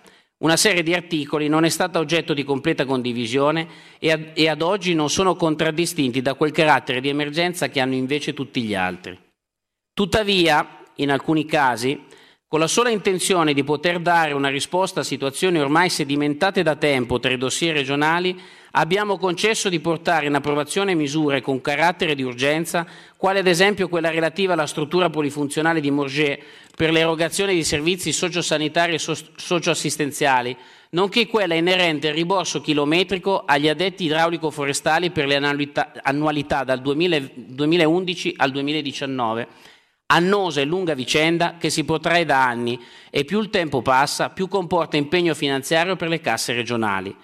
Una 0.44 0.58
serie 0.58 0.84
di 0.84 0.94
articoli 0.94 1.48
non 1.48 1.64
è 1.64 1.70
stata 1.70 2.00
oggetto 2.00 2.34
di 2.34 2.44
completa 2.44 2.84
condivisione 2.84 3.66
e 3.98 4.12
ad, 4.12 4.32
e 4.34 4.50
ad 4.50 4.62
oggi 4.62 4.94
non 4.94 5.10
sono 5.10 5.38
contraddistinti 5.38 6.22
da 6.22 6.34
quel 6.34 6.52
carattere 6.52 7.00
di 7.00 7.08
emergenza 7.08 7.70
che 7.70 7.80
hanno 7.80 7.94
invece 7.94 8.34
tutti 8.34 8.62
gli 8.62 8.76
altri. 8.76 9.18
Tuttavia, 9.94 10.84
in 10.96 11.12
alcuni 11.12 11.46
casi, 11.46 11.98
con 12.54 12.62
la 12.62 12.68
sola 12.68 12.92
intenzione 12.92 13.52
di 13.56 13.64
poter 13.64 13.98
dare 13.98 14.32
una 14.32 14.50
risposta 14.50 15.00
a 15.00 15.04
situazioni 15.04 15.58
ormai 15.58 15.90
sedimentate 15.90 16.62
da 16.62 16.76
tempo 16.76 17.20
tra 17.20 17.32
i 17.32 17.38
dossier 17.40 17.74
regionali, 17.74 18.40
abbiamo 18.74 19.18
concesso 19.18 19.70
di 19.70 19.80
portare 19.80 20.28
in 20.28 20.36
approvazione 20.36 20.94
misure 20.94 21.42
con 21.42 21.62
carattere 21.62 22.14
di 22.14 22.22
urgenza, 22.22 22.86
quale 23.18 23.40
ad 23.40 23.48
esempio 23.48 23.90
quella 23.90 24.12
relativa 24.12 24.54
alla 24.54 24.68
struttura 24.68 25.10
polifunzionale 25.10 25.82
di 25.82 25.90
Morges 25.90 26.38
per 26.78 26.92
l'erogazione 26.92 27.56
di 27.56 27.64
servizi 27.64 28.12
sociosanitari 28.12 28.94
e 28.94 29.00
socioassistenziali, 29.00 30.56
nonché 30.92 31.26
quella 31.26 31.56
inerente 31.56 32.10
al 32.10 32.14
riborso 32.14 32.62
chilometrico 32.62 33.46
agli 33.48 33.68
addetti 33.68 34.04
idraulico-forestali 34.06 35.10
per 35.10 35.26
le 35.26 35.38
annualità 36.04 36.64
dal 36.64 36.82
2011 36.82 38.34
al 38.38 38.52
2019 38.52 39.48
annosa 40.08 40.62
e 40.62 40.66
lunga 40.66 40.94
vicenda 40.94 41.58
che 41.58 41.70
si 41.70 41.84
protrae 41.84 42.26
da 42.26 42.46
anni 42.46 42.80
e 43.10 43.26
più 43.26 43.40
il 43.40 43.50
tempo 43.50 43.82
passa, 43.82 44.30
più 44.30 44.48
comporta 44.48 44.98
impegno 44.98 45.34
finanziario 45.34 45.96
per 45.96 46.08
le 46.08 46.22
casse 46.22 46.54
regionali, 46.54 47.16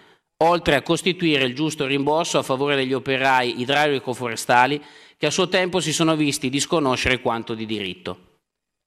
oltre 0.44 0.76
a 0.76 0.82
costituire 0.82 1.44
il 1.44 1.56
giusto 1.56 1.86
rimborso 1.86 2.38
a 2.38 2.44
favore 2.44 2.76
degli 2.76 2.94
operai 2.94 3.60
idraulico-forestali 3.60 4.82
che 5.18 5.26
a 5.26 5.32
suo 5.32 5.50
tempo 5.50 5.80
si 5.80 5.92
sono 5.92 6.16
visti 6.16 6.50
disconoscere 6.50 7.20
quanto 7.20 7.54
di 7.54 7.66
diritto. 7.66 8.28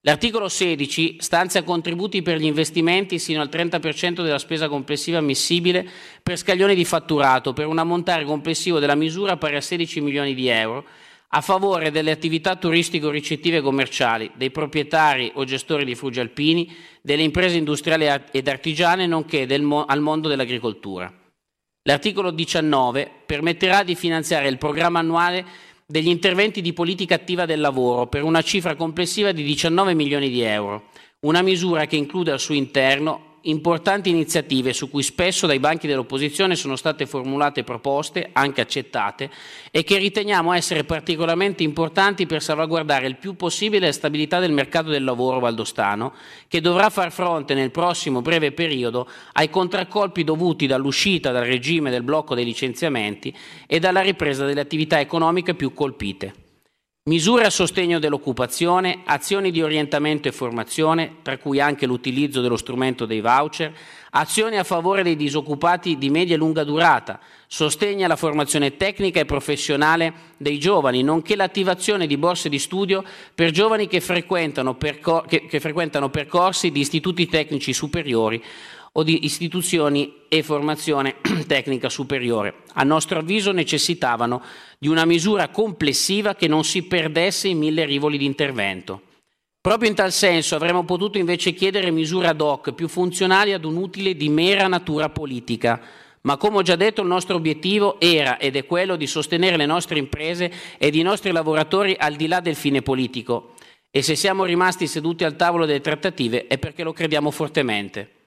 L'articolo 0.04 0.48
16 0.48 1.18
stanzia 1.20 1.62
contributi 1.62 2.22
per 2.22 2.38
gli 2.38 2.46
investimenti 2.46 3.20
sino 3.20 3.40
al 3.40 3.48
30% 3.48 4.22
della 4.22 4.38
spesa 4.38 4.68
complessiva 4.68 5.18
ammissibile 5.18 5.88
per 6.20 6.36
scaglioni 6.38 6.74
di 6.74 6.84
fatturato 6.84 7.52
per 7.52 7.66
un 7.66 7.78
ammontare 7.78 8.24
complessivo 8.24 8.80
della 8.80 8.96
misura 8.96 9.36
pari 9.36 9.54
a 9.54 9.60
16 9.60 10.00
milioni 10.00 10.34
di 10.34 10.48
euro 10.48 10.84
a 11.34 11.40
favore 11.40 11.90
delle 11.90 12.10
attività 12.10 12.56
turistico-ricettive 12.56 13.58
e 13.58 13.62
commerciali, 13.62 14.30
dei 14.34 14.50
proprietari 14.50 15.32
o 15.34 15.44
gestori 15.44 15.84
di 15.86 15.94
fuggi 15.94 16.20
alpini, 16.20 16.70
delle 17.00 17.22
imprese 17.22 17.56
industriali 17.56 18.06
ed 18.30 18.48
artigiane, 18.48 19.06
nonché 19.06 19.46
mo- 19.60 19.84
al 19.86 20.00
mondo 20.00 20.28
dell'agricoltura. 20.28 21.10
L'articolo 21.84 22.30
19 22.30 23.10
permetterà 23.24 23.82
di 23.82 23.94
finanziare 23.94 24.48
il 24.48 24.58
programma 24.58 24.98
annuale 24.98 25.44
degli 25.86 26.08
interventi 26.08 26.60
di 26.60 26.74
politica 26.74 27.14
attiva 27.14 27.46
del 27.46 27.60
lavoro 27.60 28.06
per 28.06 28.22
una 28.22 28.42
cifra 28.42 28.76
complessiva 28.76 29.32
di 29.32 29.42
19 29.42 29.94
milioni 29.94 30.28
di 30.28 30.42
euro, 30.42 30.90
una 31.20 31.40
misura 31.40 31.86
che 31.86 31.96
include 31.96 32.30
al 32.30 32.40
suo 32.40 32.54
interno 32.54 33.31
importanti 33.42 34.10
iniziative 34.10 34.72
su 34.72 34.90
cui 34.90 35.02
spesso 35.02 35.46
dai 35.46 35.58
banchi 35.58 35.86
dell'opposizione 35.86 36.54
sono 36.54 36.76
state 36.76 37.06
formulate 37.06 37.64
proposte, 37.64 38.30
anche 38.32 38.60
accettate, 38.60 39.30
e 39.70 39.82
che 39.82 39.98
riteniamo 39.98 40.52
essere 40.52 40.84
particolarmente 40.84 41.62
importanti 41.62 42.26
per 42.26 42.42
salvaguardare 42.42 43.06
il 43.06 43.16
più 43.16 43.34
possibile 43.34 43.86
la 43.86 43.92
stabilità 43.92 44.38
del 44.38 44.52
mercato 44.52 44.90
del 44.90 45.04
lavoro 45.04 45.40
valdostano, 45.40 46.12
che 46.46 46.60
dovrà 46.60 46.90
far 46.90 47.10
fronte 47.10 47.54
nel 47.54 47.70
prossimo 47.70 48.22
breve 48.22 48.52
periodo 48.52 49.08
ai 49.32 49.50
contraccolpi 49.50 50.24
dovuti 50.24 50.66
dall'uscita 50.66 51.30
dal 51.30 51.44
regime 51.44 51.90
del 51.90 52.02
blocco 52.02 52.34
dei 52.34 52.44
licenziamenti 52.44 53.34
e 53.66 53.78
dalla 53.78 54.00
ripresa 54.00 54.44
delle 54.44 54.60
attività 54.60 55.00
economiche 55.00 55.54
più 55.54 55.72
colpite. 55.72 56.41
Misure 57.04 57.44
a 57.44 57.50
sostegno 57.50 57.98
dell'occupazione, 57.98 59.00
azioni 59.06 59.50
di 59.50 59.60
orientamento 59.60 60.28
e 60.28 60.32
formazione, 60.32 61.16
tra 61.22 61.36
cui 61.36 61.58
anche 61.58 61.84
l'utilizzo 61.84 62.40
dello 62.40 62.56
strumento 62.56 63.06
dei 63.06 63.20
voucher, 63.20 63.74
azioni 64.10 64.56
a 64.56 64.62
favore 64.62 65.02
dei 65.02 65.16
disoccupati 65.16 65.98
di 65.98 66.10
media 66.10 66.36
e 66.36 66.38
lunga 66.38 66.62
durata, 66.62 67.18
sostegno 67.48 68.04
alla 68.04 68.14
formazione 68.14 68.76
tecnica 68.76 69.18
e 69.18 69.24
professionale 69.24 70.12
dei 70.36 70.60
giovani, 70.60 71.02
nonché 71.02 71.34
l'attivazione 71.34 72.06
di 72.06 72.16
borse 72.16 72.48
di 72.48 72.60
studio 72.60 73.02
per 73.34 73.50
giovani 73.50 73.88
che 73.88 74.00
frequentano, 74.00 74.76
percor- 74.76 75.26
che, 75.26 75.46
che 75.46 75.58
frequentano 75.58 76.08
percorsi 76.08 76.70
di 76.70 76.78
istituti 76.78 77.26
tecnici 77.26 77.72
superiori 77.72 78.40
o 78.92 79.02
di 79.02 79.24
istituzioni 79.24 80.24
e 80.28 80.42
formazione 80.42 81.16
tecnica 81.46 81.88
superiore. 81.88 82.64
A 82.74 82.82
nostro 82.82 83.20
avviso 83.20 83.52
necessitavano 83.52 84.42
di 84.78 84.88
una 84.88 85.04
misura 85.04 85.48
complessiva 85.48 86.34
che 86.34 86.48
non 86.48 86.64
si 86.64 86.82
perdesse 86.82 87.48
in 87.48 87.58
mille 87.58 87.84
rivoli 87.84 88.18
di 88.18 88.26
intervento. 88.26 89.02
Proprio 89.60 89.88
in 89.88 89.94
tal 89.94 90.10
senso 90.10 90.56
avremmo 90.56 90.84
potuto 90.84 91.18
invece 91.18 91.52
chiedere 91.52 91.90
misure 91.90 92.26
ad 92.26 92.40
hoc 92.40 92.72
più 92.72 92.88
funzionali 92.88 93.52
ad 93.52 93.64
un 93.64 93.76
utile 93.76 94.16
di 94.16 94.28
mera 94.28 94.66
natura 94.66 95.08
politica, 95.08 95.80
ma 96.22 96.36
come 96.36 96.58
ho 96.58 96.62
già 96.62 96.76
detto 96.76 97.00
il 97.00 97.06
nostro 97.06 97.36
obiettivo 97.36 98.00
era 98.00 98.38
ed 98.38 98.56
è 98.56 98.66
quello 98.66 98.96
di 98.96 99.06
sostenere 99.06 99.56
le 99.56 99.66
nostre 99.66 99.98
imprese 99.98 100.52
ed 100.78 100.94
i 100.94 101.02
nostri 101.02 101.30
lavoratori 101.30 101.94
al 101.96 102.16
di 102.16 102.26
là 102.26 102.40
del 102.40 102.56
fine 102.56 102.82
politico. 102.82 103.54
E 103.90 104.02
se 104.02 104.16
siamo 104.16 104.44
rimasti 104.44 104.86
seduti 104.86 105.22
al 105.22 105.36
tavolo 105.36 105.64
delle 105.64 105.80
trattative 105.80 106.46
è 106.46 106.58
perché 106.58 106.82
lo 106.82 106.92
crediamo 106.92 107.30
fortemente. 107.30 108.21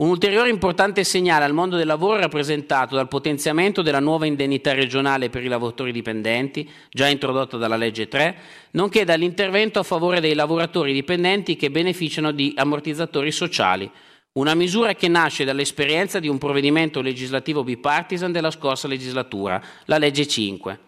Un 0.00 0.10
ulteriore 0.10 0.48
importante 0.48 1.02
segnale 1.02 1.44
al 1.44 1.52
mondo 1.52 1.76
del 1.76 1.88
lavoro 1.88 2.18
è 2.18 2.20
rappresentato 2.20 2.94
dal 2.94 3.08
potenziamento 3.08 3.82
della 3.82 3.98
nuova 3.98 4.26
indennità 4.26 4.72
regionale 4.72 5.28
per 5.28 5.42
i 5.42 5.48
lavoratori 5.48 5.90
dipendenti, 5.90 6.70
già 6.88 7.08
introdotta 7.08 7.56
dalla 7.56 7.74
legge 7.74 8.06
3, 8.06 8.36
nonché 8.72 9.04
dall'intervento 9.04 9.80
a 9.80 9.82
favore 9.82 10.20
dei 10.20 10.34
lavoratori 10.34 10.92
dipendenti 10.92 11.56
che 11.56 11.72
beneficiano 11.72 12.30
di 12.30 12.54
ammortizzatori 12.56 13.32
sociali, 13.32 13.90
una 14.34 14.54
misura 14.54 14.94
che 14.94 15.08
nasce 15.08 15.44
dall'esperienza 15.44 16.20
di 16.20 16.28
un 16.28 16.38
provvedimento 16.38 17.00
legislativo 17.00 17.64
bipartisan 17.64 18.30
della 18.30 18.52
scorsa 18.52 18.86
legislatura, 18.86 19.60
la 19.86 19.98
legge 19.98 20.28
5. 20.28 20.78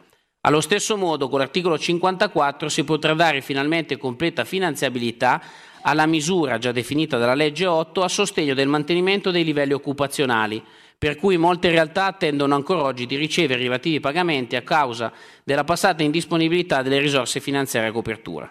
Allo 0.43 0.61
stesso 0.61 0.97
modo, 0.97 1.29
con 1.29 1.41
l'articolo 1.41 1.77
54 1.77 2.69
si 2.69 2.85
potrà 2.85 3.13
dare 3.15 3.41
finalmente 3.41 3.97
completa 3.99 4.45
finanziabilità 4.45 5.43
alla 5.83 6.07
misura 6.07 6.59
già 6.59 6.73
definita 6.73 7.19
dalla 7.19 7.35
legge 7.35 7.67
8 7.67 8.03
a 8.03 8.09
sostegno 8.09 8.55
del 8.55 8.69
mantenimento 8.69 9.31
dei 9.31 9.45
livelli 9.45 9.73
occupazionali, 9.73 10.63
per 10.99 11.17
cui 11.17 11.37
molte 11.37 11.71
realtà 11.71 12.07
attendono 12.07 12.55
ancora 12.55 12.83
oggi 12.83 13.07
di 13.07 13.17
ricevere 13.17 13.61
i 13.61 13.65
relativi 13.65 14.01
pagamenti 14.01 14.57
a 14.57 14.63
causa 14.63 15.13
della 15.45 15.65
passata 15.65 16.03
indisponibilità 16.03 16.83
delle 16.83 16.99
risorse 16.99 17.41
finanziarie 17.41 17.89
a 17.89 17.93
copertura. 17.93 18.51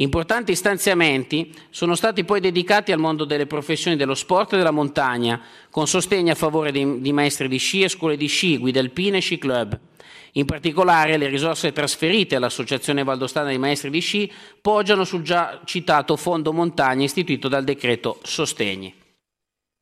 Importanti 0.00 0.54
stanziamenti 0.54 1.52
sono 1.70 1.96
stati 1.96 2.24
poi 2.24 2.38
dedicati 2.38 2.92
al 2.92 3.00
mondo 3.00 3.24
delle 3.24 3.46
professioni 3.46 3.96
dello 3.96 4.14
sport 4.14 4.52
e 4.52 4.56
della 4.56 4.70
montagna, 4.70 5.42
con 5.70 5.88
sostegno 5.88 6.30
a 6.30 6.36
favore 6.36 6.70
di, 6.70 7.12
maestri 7.12 7.48
di 7.48 7.58
sci 7.58 7.82
e 7.82 7.88
scuole 7.88 8.16
di 8.16 8.28
sci, 8.28 8.58
guide 8.58 8.78
alpine 8.78 9.16
e 9.16 9.20
sci 9.20 9.38
club. 9.38 9.78
In 10.32 10.44
particolare 10.44 11.16
le 11.16 11.28
risorse 11.28 11.72
trasferite 11.72 12.36
all'Associazione 12.36 13.04
Valdostana 13.04 13.48
dei 13.48 13.58
Maestri 13.58 13.90
di 13.90 14.00
Sci 14.00 14.32
poggiano 14.60 15.04
sul 15.04 15.22
già 15.22 15.60
citato 15.64 16.16
Fondo 16.16 16.52
Montagna 16.52 17.04
istituito 17.04 17.48
dal 17.48 17.64
decreto 17.64 18.18
Sostegni. 18.22 18.94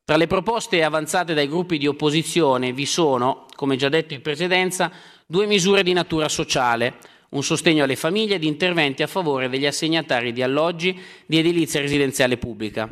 Tra 0.04 0.16
le 0.16 0.28
proposte 0.28 0.84
avanzate 0.84 1.34
dai 1.34 1.48
gruppi 1.48 1.78
di 1.78 1.88
opposizione 1.88 2.72
vi 2.72 2.86
sono, 2.86 3.46
come 3.56 3.74
già 3.74 3.88
detto 3.88 4.14
in 4.14 4.22
precedenza, 4.22 4.92
due 5.26 5.46
misure 5.46 5.82
di 5.82 5.92
natura 5.92 6.28
sociale, 6.28 6.94
un 7.30 7.42
sostegno 7.42 7.82
alle 7.82 7.96
famiglie 7.96 8.36
ed 8.36 8.44
interventi 8.44 9.02
a 9.02 9.08
favore 9.08 9.48
degli 9.48 9.66
assegnatari 9.66 10.32
di 10.32 10.42
alloggi 10.42 10.96
di 11.26 11.38
edilizia 11.38 11.80
residenziale 11.80 12.36
pubblica. 12.36 12.88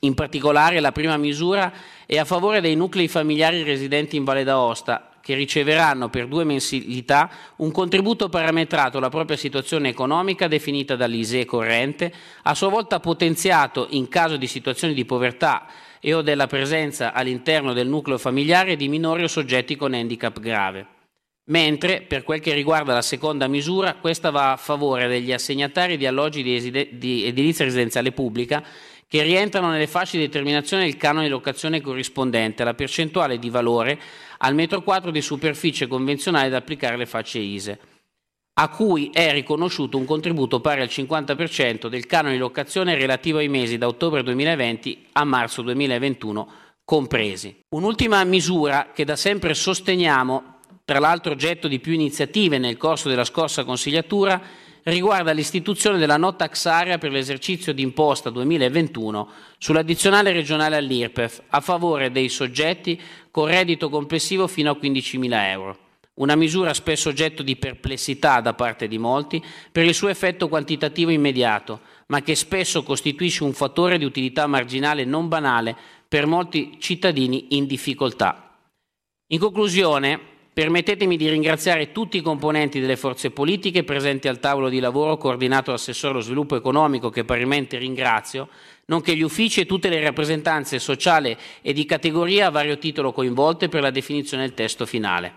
In 0.00 0.14
particolare 0.14 0.80
la 0.80 0.92
prima 0.92 1.16
misura 1.16 1.72
è 2.04 2.18
a 2.18 2.26
favore 2.26 2.60
dei 2.60 2.74
nuclei 2.74 3.08
familiari 3.08 3.62
residenti 3.62 4.16
in 4.16 4.24
Valle 4.24 4.44
d'Aosta, 4.44 5.11
che 5.22 5.34
riceveranno 5.34 6.10
per 6.10 6.26
due 6.26 6.44
mensilità 6.44 7.30
un 7.56 7.70
contributo 7.70 8.28
parametrato 8.28 8.98
alla 8.98 9.08
propria 9.08 9.36
situazione 9.36 9.88
economica 9.88 10.48
definita 10.48 10.96
dall'ISE 10.96 11.46
corrente, 11.46 12.12
a 12.42 12.54
sua 12.54 12.68
volta 12.68 13.00
potenziato 13.00 13.86
in 13.90 14.08
caso 14.08 14.36
di 14.36 14.46
situazioni 14.46 14.92
di 14.92 15.04
povertà 15.04 15.66
e 16.00 16.12
o 16.12 16.20
della 16.20 16.48
presenza 16.48 17.12
all'interno 17.12 17.72
del 17.72 17.86
nucleo 17.86 18.18
familiare 18.18 18.74
di 18.76 18.88
minori 18.88 19.22
o 19.22 19.28
soggetti 19.28 19.76
con 19.76 19.94
handicap 19.94 20.40
grave. 20.40 20.86
Mentre, 21.44 22.02
per 22.02 22.24
quel 22.24 22.40
che 22.40 22.54
riguarda 22.54 22.92
la 22.92 23.02
seconda 23.02 23.48
misura, 23.48 23.94
questa 23.94 24.30
va 24.30 24.52
a 24.52 24.56
favore 24.56 25.08
degli 25.08 25.32
assegnatari 25.32 25.96
di 25.96 26.06
alloggi 26.06 26.42
di, 26.42 26.54
eside- 26.54 26.88
di 26.92 27.24
edilizia 27.24 27.64
residenziale 27.64 28.12
pubblica 28.12 28.64
che 29.12 29.22
rientrano 29.22 29.68
nelle 29.68 29.88
fasce 29.88 30.16
di 30.16 30.24
determinazione 30.24 30.84
del 30.84 30.96
canone 30.96 31.26
di 31.26 31.30
locazione 31.30 31.82
corrispondente 31.82 32.62
alla 32.62 32.72
percentuale 32.72 33.38
di 33.38 33.50
valore 33.50 34.00
al 34.44 34.54
metro 34.54 34.82
quadro 34.82 35.10
di 35.10 35.20
superficie 35.20 35.86
convenzionale 35.86 36.48
da 36.48 36.58
applicare 36.58 36.94
alle 36.94 37.06
fasce 37.06 37.38
ISE, 37.38 37.80
a 38.54 38.68
cui 38.68 39.10
è 39.12 39.32
riconosciuto 39.32 39.96
un 39.96 40.04
contributo 40.04 40.60
pari 40.60 40.82
al 40.82 40.88
50% 40.88 41.86
del 41.86 42.06
canone 42.06 42.34
di 42.34 42.40
locazione 42.40 42.94
relativo 42.94 43.38
ai 43.38 43.48
mesi 43.48 43.78
da 43.78 43.86
ottobre 43.86 44.22
2020 44.22 45.06
a 45.12 45.24
marzo 45.24 45.62
2021 45.62 46.52
compresi. 46.84 47.60
Un'ultima 47.70 48.22
misura 48.24 48.90
che 48.92 49.04
da 49.04 49.16
sempre 49.16 49.54
sosteniamo, 49.54 50.58
tra 50.84 50.98
l'altro 50.98 51.32
oggetto 51.32 51.68
di 51.68 51.78
più 51.78 51.92
iniziative 51.92 52.58
nel 52.58 52.76
corso 52.76 53.08
della 53.08 53.24
scorsa 53.24 53.64
consigliatura, 53.64 54.42
riguarda 54.84 55.32
l'istituzione 55.32 55.98
della 55.98 56.16
no 56.16 56.34
tax 56.34 56.66
area 56.66 56.98
per 56.98 57.12
l'esercizio 57.12 57.72
d'imposta 57.72 58.30
2021 58.30 59.28
sull'addizionale 59.58 60.32
regionale 60.32 60.76
all'IRPEF 60.76 61.42
a 61.48 61.60
favore 61.60 62.10
dei 62.10 62.28
soggetti 62.28 63.00
con 63.30 63.46
reddito 63.46 63.88
complessivo 63.88 64.46
fino 64.46 64.70
a 64.70 64.78
15.000 64.80 65.32
euro. 65.50 65.78
Una 66.14 66.36
misura 66.36 66.74
spesso 66.74 67.08
oggetto 67.08 67.42
di 67.42 67.56
perplessità 67.56 68.40
da 68.40 68.52
parte 68.52 68.86
di 68.86 68.98
molti 68.98 69.42
per 69.70 69.84
il 69.84 69.94
suo 69.94 70.08
effetto 70.08 70.48
quantitativo 70.48 71.10
immediato, 71.10 71.80
ma 72.08 72.20
che 72.20 72.34
spesso 72.34 72.82
costituisce 72.82 73.44
un 73.44 73.54
fattore 73.54 73.96
di 73.96 74.04
utilità 74.04 74.46
marginale 74.46 75.04
non 75.04 75.28
banale 75.28 75.74
per 76.06 76.26
molti 76.26 76.76
cittadini 76.78 77.56
in 77.56 77.66
difficoltà. 77.66 78.58
In 79.28 79.38
conclusione, 79.38 80.20
Permettetemi 80.54 81.16
di 81.16 81.30
ringraziare 81.30 81.92
tutti 81.92 82.18
i 82.18 82.20
componenti 82.20 82.78
delle 82.78 82.96
forze 82.96 83.30
politiche 83.30 83.84
presenti 83.84 84.28
al 84.28 84.38
tavolo 84.38 84.68
di 84.68 84.80
lavoro 84.80 85.16
coordinato 85.16 85.70
dall'assessore 85.70 86.12
allo 86.12 86.20
sviluppo 86.20 86.56
economico 86.56 87.08
che 87.08 87.24
parimenti 87.24 87.78
ringrazio, 87.78 88.48
nonché 88.86 89.16
gli 89.16 89.22
uffici 89.22 89.60
e 89.60 89.66
tutte 89.66 89.88
le 89.88 89.98
rappresentanze 90.00 90.78
sociali 90.78 91.34
e 91.62 91.72
di 91.72 91.86
categoria 91.86 92.48
a 92.48 92.50
vario 92.50 92.76
titolo 92.76 93.12
coinvolte 93.12 93.70
per 93.70 93.80
la 93.80 93.90
definizione 93.90 94.42
del 94.42 94.52
testo 94.52 94.84
finale. 94.84 95.32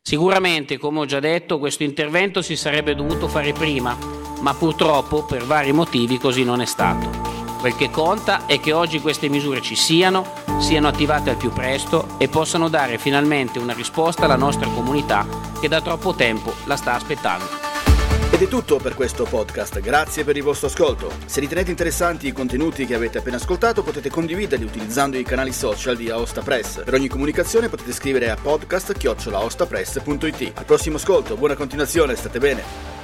Sicuramente, 0.00 0.78
come 0.78 1.00
ho 1.00 1.06
già 1.06 1.18
detto, 1.18 1.58
questo 1.58 1.82
intervento 1.82 2.40
si 2.40 2.54
sarebbe 2.54 2.94
dovuto 2.94 3.26
fare 3.26 3.52
prima, 3.52 3.98
ma 4.42 4.54
purtroppo 4.54 5.24
per 5.24 5.42
vari 5.44 5.72
motivi 5.72 6.18
così 6.18 6.44
non 6.44 6.60
è 6.60 6.66
stato. 6.66 7.10
Quel 7.58 7.74
che 7.74 7.90
conta 7.90 8.46
è 8.46 8.60
che 8.60 8.72
oggi 8.72 9.00
queste 9.00 9.28
misure 9.28 9.60
ci 9.60 9.74
siano, 9.74 10.41
siano 10.62 10.88
attivate 10.88 11.30
al 11.30 11.36
più 11.36 11.52
presto 11.52 12.16
e 12.18 12.28
possano 12.28 12.68
dare 12.68 12.96
finalmente 12.96 13.58
una 13.58 13.72
risposta 13.72 14.24
alla 14.24 14.36
nostra 14.36 14.68
comunità 14.68 15.26
che 15.60 15.66
da 15.68 15.82
troppo 15.82 16.14
tempo 16.14 16.54
la 16.64 16.76
sta 16.76 16.94
aspettando. 16.94 17.44
Ed 18.30 18.40
è 18.40 18.46
tutto 18.48 18.78
per 18.78 18.94
questo 18.94 19.24
podcast, 19.24 19.80
grazie 19.80 20.24
per 20.24 20.36
il 20.36 20.42
vostro 20.42 20.68
ascolto. 20.68 21.10
Se 21.26 21.40
ritenete 21.40 21.70
interessanti 21.70 22.28
i 22.28 22.32
contenuti 22.32 22.86
che 22.86 22.94
avete 22.94 23.18
appena 23.18 23.36
ascoltato 23.36 23.82
potete 23.82 24.08
condividerli 24.08 24.64
utilizzando 24.64 25.18
i 25.18 25.24
canali 25.24 25.52
social 25.52 25.96
di 25.96 26.08
Aosta 26.08 26.40
Press. 26.40 26.82
Per 26.84 26.94
ogni 26.94 27.08
comunicazione 27.08 27.68
potete 27.68 27.92
scrivere 27.92 28.30
a 28.30 28.36
podcast.aostapress.it. 28.40 30.52
Al 30.54 30.64
prossimo 30.64 30.96
ascolto, 30.96 31.36
buona 31.36 31.56
continuazione, 31.56 32.14
state 32.14 32.38
bene. 32.38 33.01